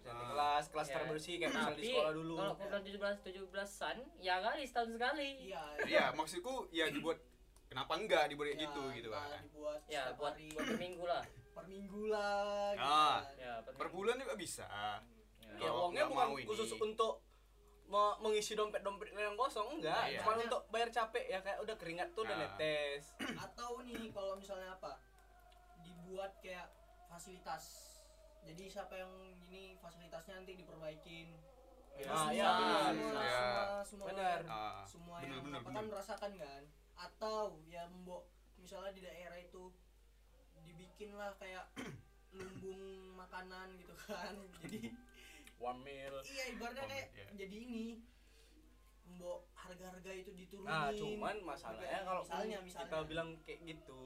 [0.05, 0.27] Ah.
[0.27, 0.93] kelas, kelas Ya.
[0.95, 2.33] terbersih kayak misalnya di sekolah dulu.
[2.35, 5.29] kalau program 17 17-an ya kali setahun sekali.
[5.43, 7.17] iya iya maksudku ya dibuat
[7.65, 11.05] kenapa enggak dibuat kayak ya, gitu gitu kan dibuat Ya, buat hari buat per minggu
[11.05, 11.23] lah.
[11.53, 13.17] per minggu lah gitu Ah.
[13.21, 13.35] kan.
[13.37, 14.99] Ya, per per bulan juga bisa Ya.
[15.59, 16.45] ya uangnya bukan mau ini.
[16.45, 17.21] khusus untuk
[17.85, 20.19] me- mengisi dompet-dompet yang kosong enggak Iya.
[20.19, 22.49] cuma untuk bayar capek ya kayak udah keringat tuh udah Nah.
[22.49, 24.97] netes atau nih kalau misalnya apa
[25.79, 26.67] dibuat kayak
[27.05, 27.92] fasilitas
[28.43, 29.13] jadi siapa yang
[29.47, 31.29] ini fasilitasnya nanti diperbaikin
[31.93, 32.89] Ya, semua, ya, benar.
[32.89, 33.37] semua, Ya.
[33.37, 34.39] semua, semua, Benar.
[34.49, 35.77] Ah, semua bener, yang bener, apa bener.
[35.77, 36.63] kan merasakan kan
[36.97, 37.37] atau
[37.69, 38.23] ya mbok
[38.57, 39.69] misalnya di daerah itu
[40.65, 41.69] dibikin lah kayak
[42.33, 42.81] lumbung
[43.13, 44.33] makanan gitu kan
[44.65, 44.89] jadi
[45.61, 47.25] one meal iya ibaratnya kayak iya.
[47.45, 47.85] jadi ini
[49.13, 54.01] mbok harga-harga itu diturunin nah cuman masalahnya kalau misalnya kita misalnya bilang kayak gitu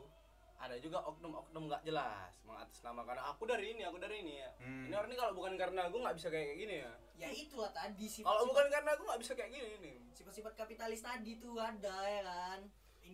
[0.57, 3.21] ada juga oknum-oknum nggak jelas mengatasnamakan.
[3.33, 4.51] Aku dari ini aku dari ini ya.
[4.57, 4.89] Hmm.
[4.89, 6.93] ini orang ini kalau bukan karena aku nggak bisa kayak gini ya.
[7.17, 11.01] Ya itulah tadi sifat kalau bukan karena aku nggak bisa kayak gini nih sifat-sifat kapitalis
[11.05, 12.59] tadi tuh ada ya kan?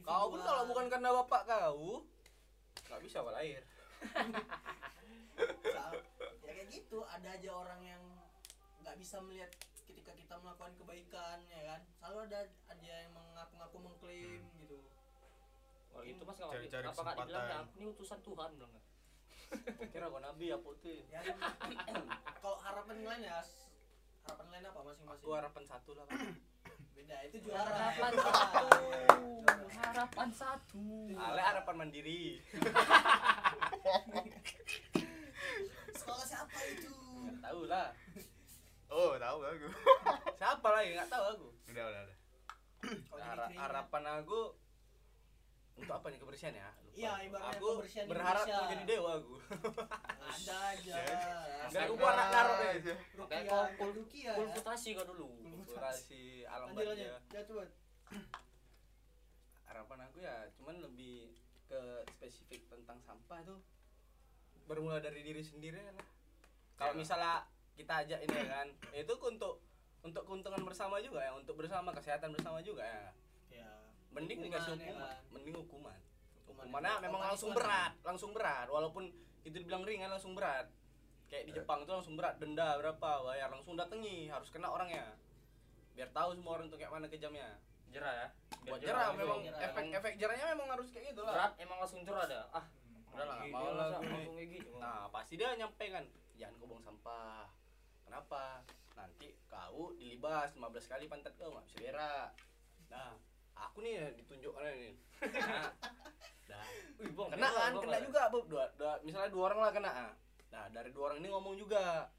[0.03, 2.07] Kau pun kalau bukan karena bapak kau
[2.87, 3.63] nggak bisa kau lahir.
[6.43, 8.03] Ya kayak gitu ada aja orang yang
[8.85, 9.49] nggak bisa melihat
[9.89, 11.81] ketika kita melakukan kebaikan ya kan?
[11.97, 14.77] Selalu ada ada yang mengaku-ngaku mengklaim gitu
[15.93, 18.71] Kalau itu mas Cari- nggak cari apa nggak dibilang ya ini utusan Tuhan bilang.
[18.73, 18.85] Nggak?
[19.93, 21.21] kira kau nabi apa tuh ya
[22.41, 23.37] kalau harapan lain ya
[24.25, 25.21] harapan lain apa masing-masing?
[25.21, 26.09] Aku harapan satu lah
[26.97, 27.69] beda itu juara.
[27.69, 28.21] Harapan ya.
[28.21, 28.67] satu,
[29.73, 30.85] harapan satu.
[31.17, 32.37] Ale harapan mandiri.
[35.97, 36.93] Sekolah siapa itu?
[37.25, 37.89] Nggak tahu lah.
[38.93, 39.67] Oh, tahu aku.
[40.37, 40.89] siapa lagi?
[40.93, 41.47] Nggak tahu aku.
[41.73, 42.17] Udah, udah, udah.
[43.09, 43.25] Kalau
[43.57, 44.39] harapan aku
[45.73, 46.69] untuk apa nih kebersihan ya?
[46.69, 46.93] Lupa.
[46.93, 48.57] Iya, ibaratnya aku kebersihan berharap Indonesia.
[48.59, 49.35] mau jadi dewa aku.
[50.21, 50.93] Ada aja.
[51.73, 54.33] Dan aku buat anak naruh deh Kayak Rukia kau dan Rukia ya.
[54.37, 55.27] Kultivasi kau dulu.
[55.43, 57.63] kulturasi alam lanjut ya coba
[59.63, 61.33] harapan aku ya cuman lebih
[61.65, 61.81] ke
[62.11, 63.59] spesifik tentang sampah tuh.
[64.63, 66.05] Bermula dari diri sendiri lah.
[66.75, 66.99] Kalau Ya.
[66.99, 67.33] misalnya
[67.73, 69.65] kita ajak ini ya kan itu untuk
[70.03, 73.11] untuk keuntungan bersama juga ya untuk bersama kesehatan bersama juga ya ya
[74.13, 75.01] mending Hukuman, dikasih ya hukuman?
[75.01, 75.19] kan?
[75.33, 75.99] mending hukuman.
[76.37, 78.67] Hukuman hukumannya yang memang langsung berat langsung berat.
[78.69, 79.03] Walaupun
[79.43, 80.69] itu dibilang ringan langsung berat.
[81.27, 85.17] Kayak di Jepang itu langsung berat denda berapa bayar langsung datangi harus kena orangnya.
[85.97, 87.57] Biar tahu semua orang tuh kayak mana kejamnya
[87.93, 88.27] Jerah ya.
[88.63, 89.21] Biar buat jerah langsung.
[89.21, 89.61] memang jerah.
[89.69, 91.33] efek efek jerahnya memang harus kayak gitu lah.
[91.33, 92.45] Berat emang langsung jerah dah.
[92.53, 92.65] Ah,
[93.13, 94.71] udah lah mau lah langsung kayak gitu.
[94.81, 96.05] nah pasti dia nyampe kan.
[96.37, 97.45] Jangan kau buang sampah.
[98.05, 98.65] Kenapa?
[98.97, 102.29] Nanti kau dilibas 15 kali pantat kau nggak bisa berak.
[102.89, 103.13] Nah
[103.55, 104.91] aku nih ya ditunjuk orang ini.
[106.43, 108.03] Nah, Wih, bang, kena kan kena ya.
[108.05, 108.45] juga Bob.
[108.45, 109.91] dua, dua, misalnya dua orang lah kena.
[110.53, 112.11] Nah dari dua orang ini ngomong juga.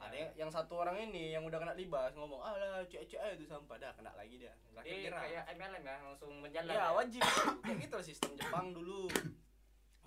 [0.00, 3.34] Ada yang, yang satu orang ini yang udah kena libas ngomong alah cek cek aja
[3.36, 3.76] itu sampah.
[3.76, 4.52] Dah kena lagi dia.
[4.84, 6.72] Jadi kayak MLM ya langsung menjalan.
[6.72, 6.92] ya.
[6.92, 7.22] wajib.
[7.64, 9.08] Kayak gitu lah sistem Jepang dulu.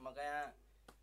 [0.02, 0.54] Makanya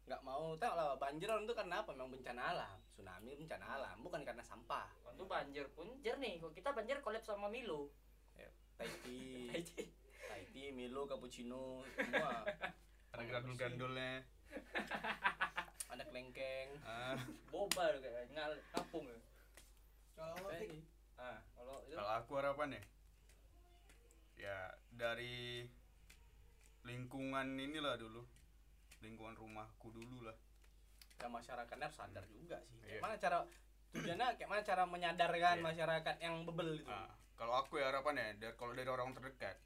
[0.09, 0.55] nggak mau.
[0.59, 1.91] Tahu lah banjir orang itu karena apa?
[1.95, 2.77] Memang bencana alam.
[2.95, 4.89] Tsunami bencana alam bukan karena sampah.
[5.07, 6.39] Waktu banjir pun jernih.
[6.39, 7.91] Kok kita banjir collab sama Milo.
[8.75, 9.51] Tahiti
[10.29, 12.43] Tahiti Milo cappuccino semua.
[13.11, 14.23] Ada gandul-gandulnya.
[15.89, 16.69] ada kelengkeng.
[16.83, 17.15] Ah,
[17.49, 19.19] Boba kayak ngal kampung ya.
[20.15, 20.51] kalau
[21.15, 21.95] Ah, kalau itu?
[21.95, 22.83] Kalau aku harapan ya,
[24.37, 24.59] ya
[24.91, 25.63] dari
[26.83, 28.27] lingkungan inilah dulu,
[29.01, 30.35] lingkungan rumahku dulu lah.
[31.15, 32.75] ya masyarakatnya harus sadar juga sih.
[32.83, 33.01] Kayak Iya.
[33.01, 33.39] mana cara
[33.95, 35.65] tujuannya kayak mana cara menyadarkan Iya.
[35.65, 39.57] masyarakat yang bebel itu Ah, kalau aku ya harapan ya, dari, kalau dari orang terdekat,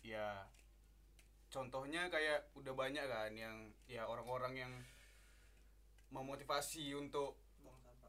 [0.00, 0.48] ya
[1.46, 4.72] contohnya kayak udah banyak kan yang ya orang-orang yang
[6.08, 7.36] memotivasi untuk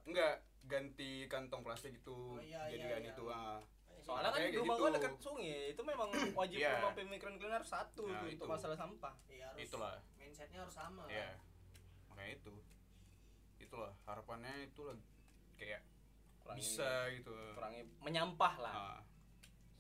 [0.04, 3.12] enggak ganti kantong plastik itu Oh, iya, jadi iya, kan iya.
[3.12, 3.60] itu ah.
[4.00, 4.84] soalnya kan di rumah gitu.
[4.84, 6.72] gua dekat sungai itu memang wajib Iya.
[6.78, 8.36] memang pemikiran kalian harus satu Nah, tuh itu.
[8.39, 9.96] untuk masalah sampah Iya, harus Itulah.
[10.16, 11.36] mindsetnya harus sama ya kan?
[12.08, 12.54] makanya itu
[13.58, 14.96] itulah harapannya itulah
[15.56, 15.84] kayak
[16.43, 18.99] kurangi bisa gitu kurangi menyampah lah Ah,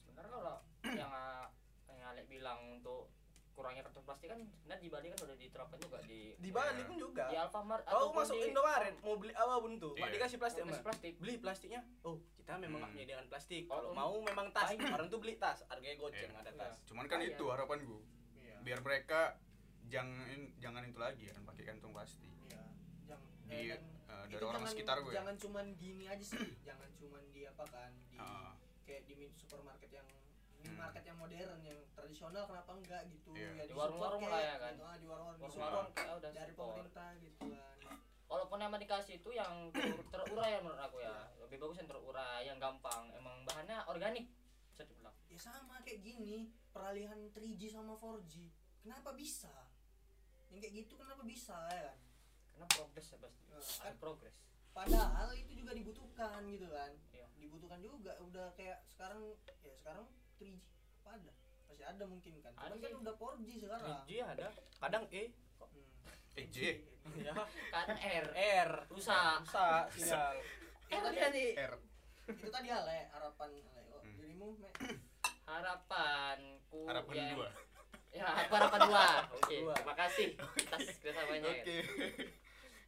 [0.01, 0.55] sebenarnya kalau
[1.01, 1.45] yang ah,
[1.85, 3.11] yang Alek bilang untuk
[3.53, 6.89] kurangnya kantong plastik kan sebenarnya di Bali kan udah diterapkan juga di di Bali Iya.
[6.89, 10.01] pun juga di Alfamart kalau ataupun masuk di Indomaret mau beli apa pun tuh pak
[10.01, 10.13] Iya.
[10.15, 10.83] dikasih plastik Kasih Mbak.
[10.83, 11.13] plastik.
[11.17, 12.97] beli plastiknya oh kita memang nggak Hmm.
[12.97, 16.39] menyediakan plastik Kalau mau memang tas orang tuh beli tas harganya goceng Iya.
[16.39, 17.51] ada tas cuman kan Ah, itu iya.
[17.51, 17.97] harapanku
[18.35, 18.57] Iya.
[18.63, 19.21] biar mereka
[19.85, 20.25] jangan
[20.57, 22.63] jangan itu lagi kan pakai kantong plastik Iya.
[23.43, 26.25] Di eh, eh, dan dari itu orang jangan- sekitar gue Jangan cuman di ini aja
[26.25, 30.07] sih, jangan cuman di apa kan di Ah, kayak di supermarket yang
[30.63, 30.79] Hmm.
[30.79, 33.35] market yang modern yang tradisional kenapa enggak gitu?
[33.35, 33.51] Iya.
[33.53, 34.73] ya Di warung-warung lah kayak ya kan?
[34.73, 36.67] gitu, ah, di warung-warung warung disupport warung kayak udah dari support.
[36.71, 37.77] pemerintah gitu kan.
[38.23, 41.15] Walaupun yang dikasih itu yang ter- terurai ya menurut aku ya.
[41.37, 43.03] Lebih bagus yang terurai yang gampang.
[43.11, 44.25] Emang bahannya organik
[44.65, 45.11] bisa dibilang.
[45.27, 46.37] Ya sama kayak gini
[46.71, 48.47] peralihan 3G sama 4G
[48.79, 49.51] kenapa bisa?
[50.47, 51.97] Yang kayak gitu kenapa bisa ya kan
[52.53, 54.35] karena progres ya pasti Nah, ada kan progres
[54.71, 57.25] padahal itu juga dibutuhkan gitu kan Iya.
[57.35, 59.21] dibutuhkan juga udah kayak sekarang
[59.61, 60.61] ya sekarang 3G
[60.99, 61.31] apa ada
[61.65, 64.47] masih ada mungkin kan Ada Cuman kan udah 4G sekarang 3G ada
[64.79, 65.23] kadang E
[65.63, 65.87] Hmm.
[66.35, 66.57] Eh J.
[67.17, 67.33] ya
[67.69, 68.27] Kadang R.
[68.35, 69.41] R Rusak.
[69.41, 70.33] rusak sinyal
[70.91, 71.73] itu tadi R.
[72.27, 74.13] itu tadi Ale harapan Ale oh, Hmm.
[74.13, 74.69] dirimu Me
[75.45, 77.47] Harapanku Harapan ya, dua.
[78.09, 79.05] Ya, aku harapan dua.
[79.35, 81.47] Oke, terima kasih atas kerjasamanya.
[81.47, 81.55] ya.
[81.55, 81.77] Oke.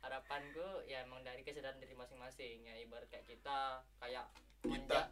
[0.05, 4.25] Harapanku ya emang dari kesadaran diri masing-masing ya ibarat kayak kita kayak
[4.61, 4.69] Kita.
[4.69, 5.11] menja-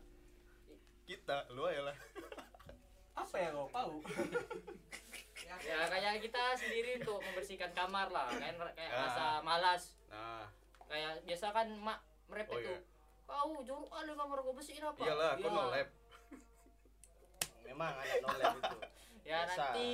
[1.04, 1.98] Kita lu lah.
[3.14, 3.96] apa ya kau tahu
[5.40, 9.02] ya, ya kayak kita sendiri untuk membersihkan kamar lah kayak kayak Ah.
[9.04, 10.46] rasa malas Nah,
[10.84, 12.70] kayak biasa kan mak merepet Oh, iya.
[12.72, 12.80] tuh
[13.24, 15.50] kau jorok kali kamar gua bersihin apa iyalah aku Ya.
[15.52, 15.90] no lab.
[17.64, 18.78] memang anak nolep itu
[19.30, 19.58] ya Biasa.
[19.58, 19.88] nanti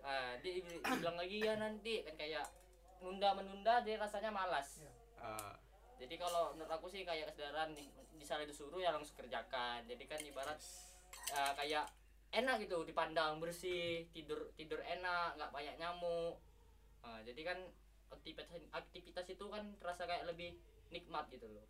[0.00, 2.44] ah, dia dia bilang lagi ya nanti kan kayak
[3.00, 4.84] nunda menunda dia rasanya malas.
[5.20, 5.56] Ah,
[5.96, 7.72] jadi kalau menurut aku sih kayak kesadaran
[8.16, 9.84] misalnya disuruh ya langsung kerjakan.
[9.88, 10.58] Jadi kan ibarat
[11.32, 11.86] eh, kayak
[12.34, 16.36] enak gitu dipandang bersih tidur tidur enak nggak banyak nyamuk.
[17.06, 17.58] Nah, jadi kan
[18.10, 20.58] aktivitas aktivitas itu kan terasa kayak lebih
[20.90, 21.66] nikmat gitu loh.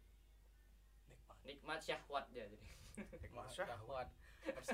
[1.07, 1.37] Nikmat.
[1.45, 2.69] Nikmat syahwat ya jadi.
[3.21, 4.09] Nikmat syahwat.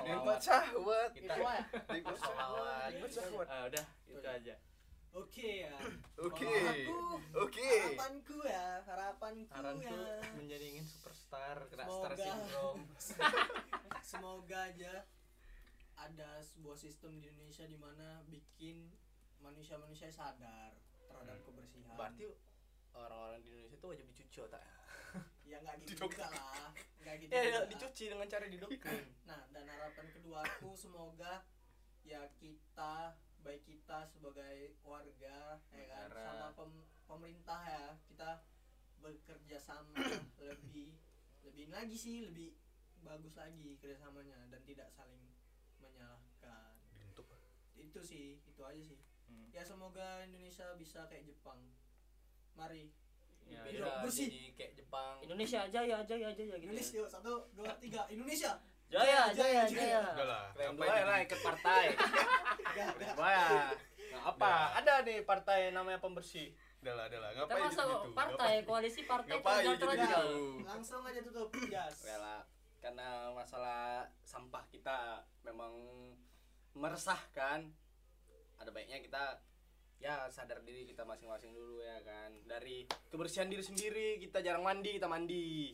[0.07, 1.11] Nikmat syahwat.
[1.17, 1.65] kita Nikmat
[2.05, 3.47] persolawat Nikmat syahwat.
[3.49, 4.55] Ah, udah itu aja
[5.12, 5.77] oke ya
[6.18, 6.46] Oke.
[7.35, 7.66] Oke.
[7.66, 11.98] harapanku ya harapanku Saranku ya menjadi ingin superstar kena Semoga.
[11.98, 12.83] star syndrome
[14.11, 14.94] semoga aja
[15.94, 18.90] ada sebuah sistem di Indonesia di mana bikin
[19.38, 21.94] manusia-manusia sadar terhadap kebersihan.
[21.94, 22.27] berarti
[22.92, 24.64] orang-orang di Indonesia tuh wajib dicuci tak
[25.42, 27.31] ya nggak gitu juga lah, nggak gitu.
[27.31, 27.61] ya juga.
[27.68, 31.44] dicuci dengan cara didoktrin Nah, dan harapan kedua aku semoga
[32.01, 33.12] ya kita
[33.43, 36.23] baik kita sebagai warga ya kan Negara.
[36.25, 38.31] sama pem- pemerintah ya kita
[38.97, 39.99] bekerja sama
[40.41, 40.95] lebih
[41.43, 42.55] lebih lagi sih lebih
[43.01, 45.27] bagus lagi kerjasamanya dan tidak saling
[45.77, 47.27] menyalahkan Bentuk.
[47.75, 49.49] itu sih itu aja sih Hmm.
[49.49, 51.57] ya semoga Indonesia bisa kayak Jepang
[52.53, 52.93] mari
[53.43, 53.65] Ya,
[53.99, 54.29] bersih.
[54.29, 57.01] jadi kayak Jepang Indonesia jaya jaya jaya gitu Indonesia ya.
[57.01, 58.61] yuk satu dua tiga Indonesia
[58.93, 60.45] jaya jaya jaya Udah lah.
[60.53, 61.85] ngapain dua ya lah ikut partai.
[63.21, 63.73] Wah,
[64.13, 64.53] nah apa?
[64.77, 66.53] Ada nih partai namanya pembersih.
[66.85, 67.31] Udah lah, udah lah.
[67.33, 68.09] kita Ngapain masuk gitu?
[68.13, 69.75] partai koalisi partai gitu?
[69.81, 69.99] terus
[70.67, 72.41] langsung aja tutup jas Oke lah,
[72.79, 73.81] karena masalah
[74.23, 75.73] sampah kita memang
[76.75, 77.65] meresahkan.
[78.61, 79.41] Ada baiknya kita
[79.99, 82.35] ya sadar diri kita masing-masing dulu ya kan.
[82.45, 85.73] Dari kebersihan diri sendiri, kita jarang mandi, kita mandi.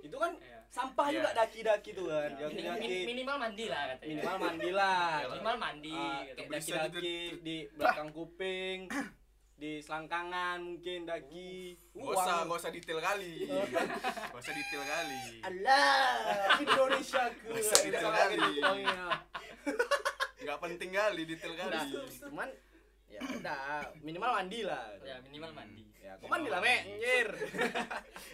[0.00, 0.58] Itu kan Iya.
[0.68, 1.14] sampah Iya.
[1.16, 2.30] juga daki-daki tuh kan.
[2.30, 2.46] Iya.
[2.46, 2.86] Min- Daki-daki.
[2.86, 5.00] min- minimal mandi lah katanya Minimal mandilah.
[5.12, 5.30] Iyalah.
[5.30, 6.38] minimal mandi Ah, gitu.
[6.46, 8.78] daki-daki di belakang kuping,
[9.54, 11.52] di selangkangan mungkin daki.
[11.92, 13.34] Gak usah, gak usah detail kali.
[14.32, 15.22] Gak usah detail kali.
[15.42, 16.16] Allah,
[16.56, 17.48] Indonesia ku.
[17.50, 18.38] Masa Kita detail kali.
[18.56, 19.04] pokoknya.
[20.40, 21.76] Gak penting kali detail kali.
[22.18, 22.48] cuman
[23.06, 23.60] ya udah
[24.00, 24.86] minimal mandi lah.
[25.02, 26.80] ya minimal mandi Ya, kok mandi lah, Mek?
[26.88, 27.28] Anjir.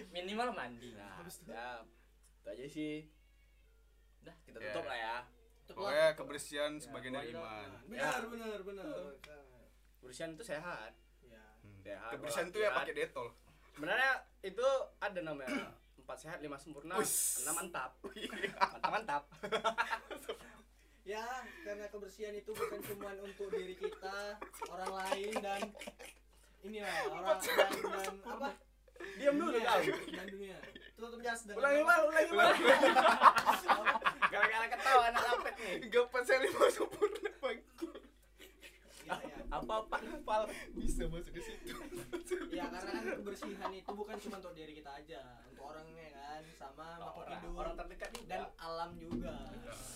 [0.08, 1.84] minimal mandi Nah, ya,
[2.40, 3.04] itu aja sih.
[4.22, 4.36] Udah.
[4.42, 4.72] Kita Ya.
[4.72, 5.16] tutup lah ya.
[5.62, 6.12] Tutup Pokoknya lah.
[6.14, 7.68] kebersihan sebagian dari iman.
[7.84, 8.86] benar benar benar
[10.00, 10.96] Bersihan itu sehat.
[11.22, 11.82] ya Hmm.
[11.82, 12.10] Sehat.
[12.12, 13.28] Kebersihan tuh ya pakai detol.
[13.70, 15.68] Sebenarnya itu ada namanya
[16.00, 17.98] empat sehat lima sempurna enam mantap
[18.78, 19.22] mantap mantap
[21.04, 21.26] ya
[21.60, 25.60] karena kebersihan itu bukan cuma untuk diri kita orang lain dan
[26.66, 28.48] ini lah orang dan, dan apa?
[29.16, 29.80] diam dulu dunia, kau
[30.18, 30.56] dan dunia.
[30.96, 31.88] Tutup jas dengan ulangi apa?
[31.88, 32.50] mal ulangi mal
[34.32, 35.74] gara-gara ketawa anak lapet nih.
[35.92, 37.58] Gak pas saya lima sempurna bang.
[39.06, 39.38] Ya, ya.
[39.54, 41.70] apa nafal Bisa masuk ke situ.
[42.50, 45.22] ya karena kan kebersihan itu bukan cuma untuk diri kita aja.
[45.46, 47.54] Untuk orangnya kan sama makhluk orang, hidup.
[47.54, 48.26] orang terdekat juga.
[48.34, 49.34] Dan alam juga.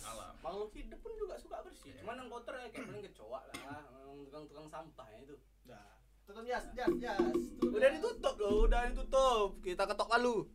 [0.07, 0.33] Alam.
[0.39, 1.91] makhluk hidup pun juga suka bersih.
[1.99, 3.83] Cuman yang kotor ya kayak paling kecoa lah.
[4.31, 5.37] Tukang-tukang sampah ya itu.
[5.67, 6.00] Dah.
[6.31, 7.75] Tutup jas jas jas Tutup.
[7.75, 9.59] Udah ditutup loh udah ditutup.
[9.67, 10.47] Kita ketok palu.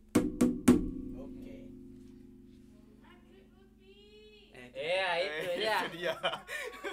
[1.20, 1.56] Oke.
[4.56, 6.14] Eh, Iya itu Eh, ya Itu dia.